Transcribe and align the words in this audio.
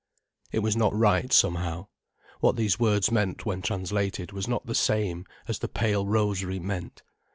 It 0.51 0.61
was 0.63 0.75
not 0.75 0.95
right, 0.97 1.31
somehow. 1.31 1.85
What 2.39 2.55
these 2.55 2.79
words 2.79 3.11
meant 3.11 3.45
when 3.45 3.61
translated 3.61 4.31
was 4.31 4.47
not 4.47 4.65
the 4.65 4.73
same 4.73 5.27
as 5.47 5.59
the 5.59 5.67
pale 5.69 6.07
rosary 6.07 6.57
meant. 6.57 7.03